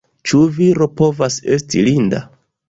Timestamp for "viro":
0.55-0.87